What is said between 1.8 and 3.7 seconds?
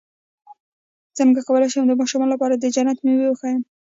د ماشومانو لپاره د جنت مېوې وښایم